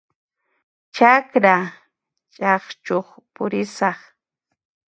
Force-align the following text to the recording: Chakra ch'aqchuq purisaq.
Chakra 0.95 1.55
ch'aqchuq 2.33 3.07
purisaq. 3.33 3.99